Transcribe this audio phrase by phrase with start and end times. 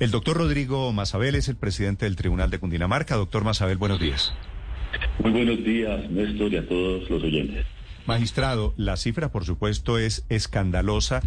[0.00, 3.16] El doctor Rodrigo Mazabel es el presidente del Tribunal de Cundinamarca.
[3.16, 4.32] Doctor Mazabel, buenos días.
[5.18, 7.66] Muy buenos días, Néstor, y a todos los oyentes.
[8.06, 11.20] Magistrado, la cifra, por supuesto, es escandalosa.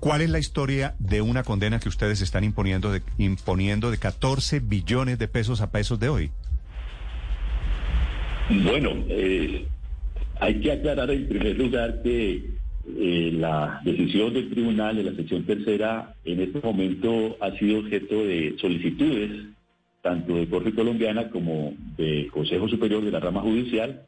[0.00, 4.60] ¿Cuál es la historia de una condena que ustedes están imponiendo de, imponiendo de 14
[4.60, 6.30] billones de pesos a pesos de hoy?
[8.48, 9.68] Bueno, eh,
[10.40, 12.54] hay que aclarar en primer lugar que
[12.86, 18.14] eh, la decisión del tribunal de la sección tercera en este momento ha sido objeto
[18.24, 19.30] de solicitudes
[20.04, 24.02] tanto de Corte Colombiana como de Consejo Superior de la Rama Judicial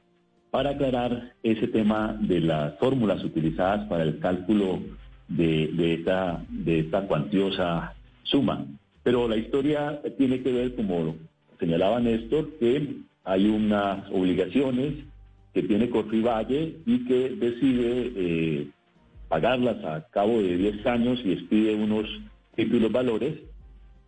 [0.51, 4.81] para aclarar ese tema de las fórmulas utilizadas para el cálculo
[5.29, 8.67] de, esta, de esta cuantiosa suma.
[9.03, 11.17] Pero la historia tiene que ver, como
[11.59, 14.95] señalaba Néstor, que hay unas obligaciones
[15.57, 18.69] que tiene Valle y que decide eh,
[19.27, 22.07] pagarlas a cabo de 10 años y expide unos
[22.55, 23.39] títulos valores.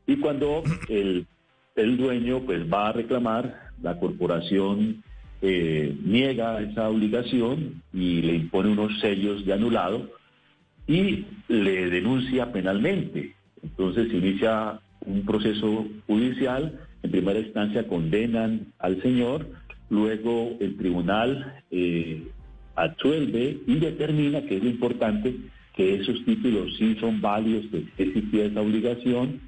[0.07, 1.27] Y cuando el,
[1.75, 5.03] el dueño pues va a reclamar, la corporación
[5.41, 10.07] eh, niega esa obligación y le impone unos sellos de anulado
[10.87, 13.35] y le denuncia penalmente.
[13.63, 19.47] Entonces se inicia un proceso judicial, en primera instancia condenan al señor,
[19.91, 22.23] luego el tribunal eh,
[22.75, 25.35] absuelve y determina, que es importante,
[25.75, 29.41] que esos títulos sí son válidos, que existía esa obligación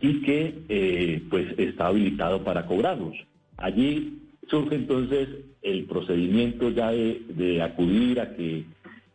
[0.00, 3.16] y que eh, pues está habilitado para cobrarlos.
[3.56, 5.28] Allí surge entonces
[5.62, 8.64] el procedimiento ya de, de acudir a que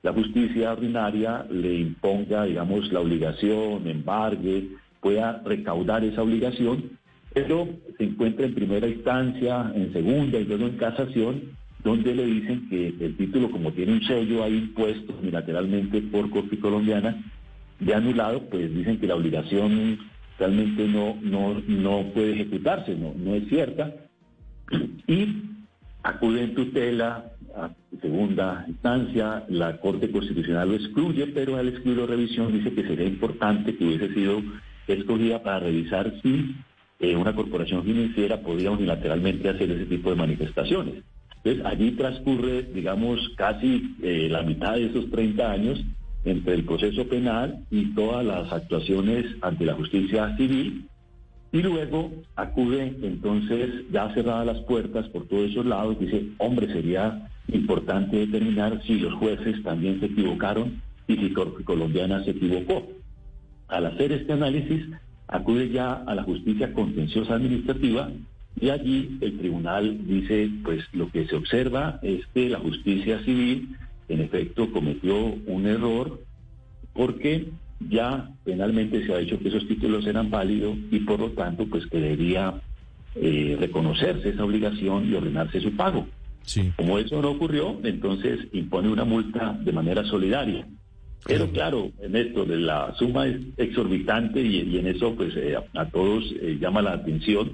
[0.04, 6.98] la justicia ordinaria le imponga, digamos, la obligación, embargue, pueda recaudar esa obligación,
[7.33, 11.41] pero se encuentra en primera instancia, en segunda y luego en casación,
[11.83, 16.59] donde le dicen que el título, como tiene un sello ahí impuesto unilateralmente por Corte
[16.59, 17.23] Colombiana,
[17.79, 19.97] de anulado, pues dicen que la obligación
[20.37, 23.93] realmente no, no, no puede ejecutarse, no, no es cierta,
[25.07, 25.27] y
[26.03, 27.69] acude en tutela a
[28.02, 33.05] segunda instancia, la Corte Constitucional lo excluye, pero al excluir la revisión dice que sería
[33.05, 34.41] importante que hubiese sido
[34.87, 36.55] escogida para revisar si
[37.02, 41.04] eh, una corporación financiera podía unilateralmente hacer ese tipo de manifestaciones.
[41.44, 45.84] Entonces, allí transcurre, digamos, casi eh, la mitad de esos 30 años
[46.23, 50.88] entre el proceso penal y todas las actuaciones ante la justicia civil
[51.54, 57.28] y luego acude entonces, ya cerradas las puertas por todos esos lados, dice, hombre, sería
[57.50, 62.88] importante determinar si los jueces también se equivocaron y si Colombiana se equivocó.
[63.68, 64.86] Al hacer este análisis,
[65.31, 68.11] acude ya a la justicia contenciosa administrativa
[68.59, 73.75] y allí el tribunal dice, pues lo que se observa es que la justicia civil
[74.09, 76.21] en efecto cometió un error
[76.93, 77.47] porque
[77.89, 81.87] ya penalmente se ha dicho que esos títulos eran válidos y por lo tanto pues
[81.87, 82.61] que debería
[83.15, 86.08] eh, reconocerse esa obligación y ordenarse su pago.
[86.75, 90.67] Como eso no ocurrió, entonces impone una multa de manera solidaria.
[91.26, 96.23] Pero claro, en esto la suma es exorbitante y, en eso pues eh, a, todos
[96.42, 97.52] eh, llama la atención.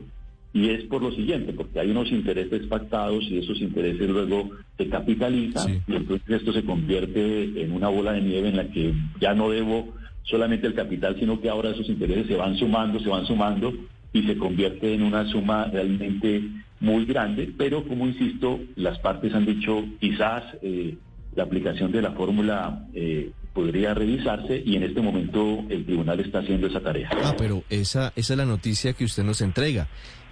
[0.53, 4.88] Y es por lo siguiente, porque hay unos intereses pactados y esos intereses luego se
[4.88, 9.33] capitalizan y entonces esto se convierte en una bola de nieve en la que ya
[9.33, 13.25] no debo solamente el capital, sino que ahora esos intereses se van sumando, se van
[13.28, 13.73] sumando
[14.13, 16.44] y se convierte en una suma realmente
[16.79, 20.95] muy grande, pero como insisto, las partes han dicho quizás eh,
[21.35, 26.40] la aplicación de la fórmula eh, podría revisarse y en este momento el tribunal está
[26.40, 27.09] haciendo esa tarea.
[27.23, 29.88] Ah, pero esa, esa es la noticia que usted nos entrega.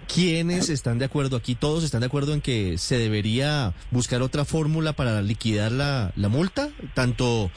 [0.06, 1.56] ¿Quiénes están de acuerdo aquí?
[1.56, 6.28] ¿Todos están de acuerdo en que se debería buscar otra fórmula para liquidar la, la
[6.28, 6.68] multa?
[6.94, 7.50] ¿Tanto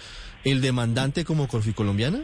[0.44, 2.24] el demandante como Colombiana?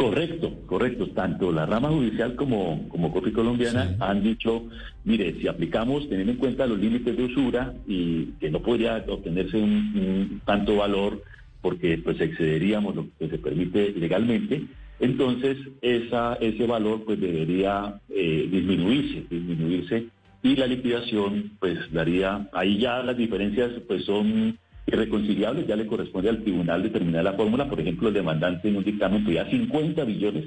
[0.00, 1.08] Correcto, correcto.
[1.08, 4.64] Tanto la rama judicial como, como Corte Colombiana han dicho,
[5.04, 9.58] mire, si aplicamos teniendo en cuenta los límites de usura y que no podría obtenerse
[9.58, 11.22] un, tanto valor
[11.60, 14.62] porque pues excederíamos lo que se permite legalmente,
[14.98, 20.06] entonces esa, ese valor pues debería eh, disminuirse, disminuirse
[20.42, 26.30] y la liquidación pues daría, ahí ya las diferencias pues son irreconciliables, ya le corresponde
[26.30, 30.46] al tribunal determinar la fórmula, por ejemplo, el demandante en un dictamen pedía 50 billones,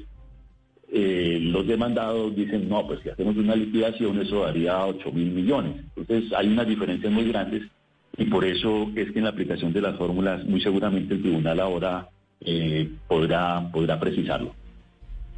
[0.96, 5.78] eh, los demandados dicen, no, pues si hacemos una liquidación eso daría 8 mil millones.
[5.96, 7.64] Entonces hay unas diferencias muy grandes
[8.18, 11.60] y por eso es que en la aplicación de las fórmulas muy seguramente el tribunal
[11.60, 12.08] ahora
[12.42, 14.54] eh, podrá, podrá precisarlo.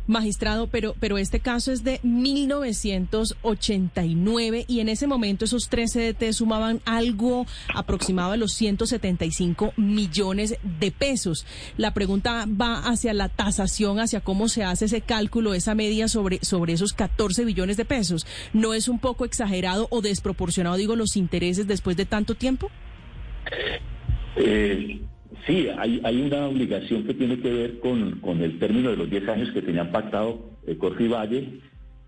[0.07, 6.31] Magistrado, pero, pero este caso es de 1989 y en ese momento esos tres CDT
[6.31, 11.47] sumaban algo aproximado a los 175 millones de pesos.
[11.77, 16.37] La pregunta va hacia la tasación, hacia cómo se hace ese cálculo, esa media sobre,
[16.43, 18.27] sobre esos 14 billones de pesos.
[18.53, 22.69] ¿No es un poco exagerado o desproporcionado, digo, los intereses después de tanto tiempo?
[24.35, 25.01] Eh,
[25.45, 29.09] Sí, hay, hay una obligación que tiene que ver con, con el término de los
[29.09, 30.77] 10 años que tenían pactado eh,
[31.07, 31.59] Valle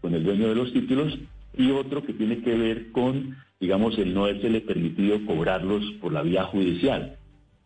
[0.01, 1.17] con el dueño de los títulos
[1.57, 6.21] y otro que tiene que ver con, digamos, el no haberse permitido cobrarlos por la
[6.21, 7.17] vía judicial.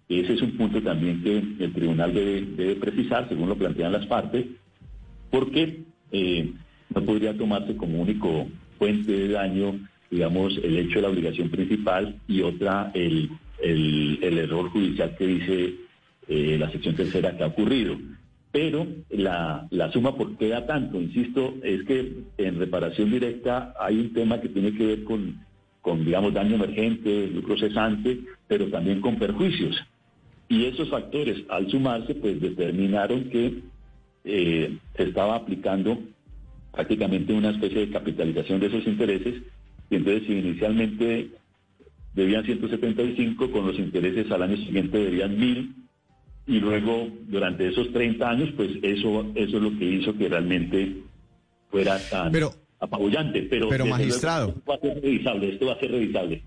[0.07, 4.05] Ese es un punto también que el tribunal debe, debe precisar, según lo plantean las
[4.07, 4.45] partes,
[5.29, 6.51] porque eh,
[6.93, 8.47] no podría tomarse como único
[8.77, 9.79] fuente de daño,
[10.11, 13.31] digamos, el hecho de la obligación principal y otra el
[13.61, 15.75] el, error judicial que dice
[16.27, 17.97] eh, la sección tercera que ha ocurrido.
[18.51, 20.99] Pero la, la suma, ¿por qué da tanto?
[20.99, 25.39] Insisto, es que en reparación directa hay un tema que tiene que ver con,
[25.81, 29.77] con digamos, daño emergente, lucro cesante, pero también con perjuicios.
[30.49, 33.59] Y esos factores, al sumarse, pues determinaron que
[34.25, 35.97] eh, se estaba aplicando
[36.73, 39.41] prácticamente una especie de capitalización de esos intereses.
[39.91, 41.29] Y entonces, si inicialmente
[42.13, 45.75] debían 175, con los intereses al año siguiente debían 1000
[46.47, 51.03] y luego durante esos 30 años, pues eso, eso es lo que hizo que realmente
[51.69, 52.33] fuera tan
[52.79, 53.43] apabullante.
[53.43, 54.49] Pero, pero magistrado.
[54.49, 56.43] esto va a ser revisable, esto va a ser revisable.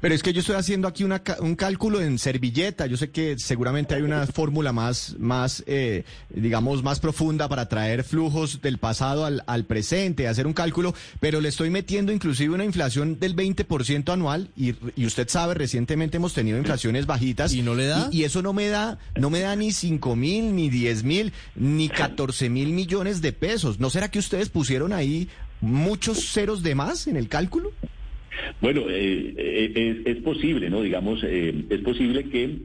[0.00, 2.86] Pero es que yo estoy haciendo aquí una, un cálculo en servilleta.
[2.86, 8.04] Yo sé que seguramente hay una fórmula más, más eh, digamos, más profunda para traer
[8.04, 12.64] flujos del pasado al, al, presente, hacer un cálculo, pero le estoy metiendo inclusive una
[12.64, 17.52] inflación del 20% anual y, y, usted sabe, recientemente hemos tenido inflaciones bajitas.
[17.52, 18.08] ¿Y no le da?
[18.12, 21.88] Y, eso no me da, no me da ni 5 mil, ni 10 mil, ni
[21.88, 23.78] 14 mil millones de pesos.
[23.80, 25.28] ¿No será que ustedes pusieron ahí
[25.60, 27.72] muchos ceros de más en el cálculo?
[28.60, 30.82] Bueno, eh, eh, es, posible, ¿no?
[30.82, 32.58] Digamos, eh, es posible que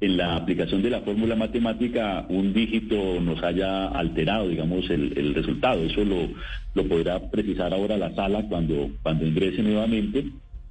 [0.00, 5.82] en la aplicación de la fórmula matemática un dígito nos haya alterado, digamos, el, resultado.
[5.84, 6.28] Eso lo,
[6.74, 10.26] lo, podrá precisar ahora la sala cuando, cuando ingrese nuevamente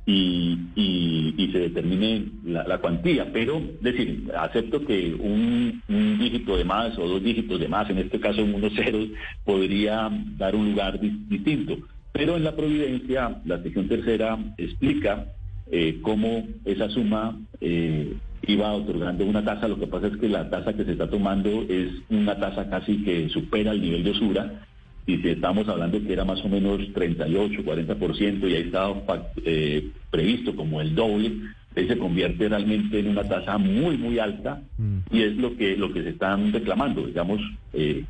[0.06, 3.31] y, y, se determine la, cuantía.
[3.31, 7.97] Pero, decir, acepto que un, un, dígito de más o dos dígitos de más, en
[8.00, 9.07] este caso unos ceros,
[9.44, 11.77] podría dar un lugar distinto.
[12.16, 15.26] Pero en la providencia, la sección tercera explica
[15.70, 18.14] eh, cómo esa suma eh,
[18.48, 19.68] iba otorgando una tasa.
[19.68, 23.04] Lo que pasa es que la tasa que se está tomando es una tasa casi
[23.04, 24.62] que supera el nivel de usura.
[25.06, 28.96] Y si estamos hablando que era más o menos 38, 40% y ahí estaba
[29.44, 31.34] eh, previsto como el doble,
[31.76, 35.00] se convierte realmente en una tasa muy, muy alta mm.
[35.12, 37.42] y es lo que, lo que se están reclamando, digamos,
[37.74, 38.06] que,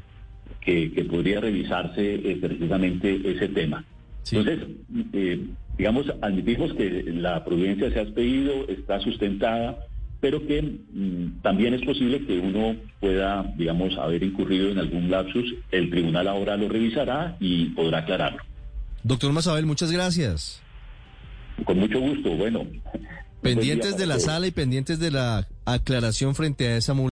[0.61, 3.83] que, podría revisarse precisamente ese tema.
[4.31, 4.67] Entonces,
[5.13, 9.85] eh, digamos, admitimos que la providencia se ha expedido, está sustentada,
[10.19, 15.53] pero que mm, también es posible que uno pueda, digamos, haber incurrido en algún lapsus.
[15.71, 18.41] El tribunal ahora lo revisará y podrá aclararlo.
[19.03, 20.61] Doctor Mazabel, muchas gracias.
[21.63, 22.65] Con mucho gusto, bueno.
[23.43, 27.03] Pendientes de la sala y pendientes de la aclaración frente a esa multa.